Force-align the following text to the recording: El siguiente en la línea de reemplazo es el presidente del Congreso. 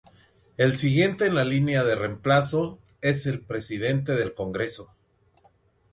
El 0.57 0.73
siguiente 0.73 1.27
en 1.27 1.35
la 1.35 1.43
línea 1.45 1.83
de 1.83 1.93
reemplazo 1.93 2.79
es 3.01 3.27
el 3.27 3.41
presidente 3.45 4.13
del 4.15 4.33
Congreso. 4.33 4.95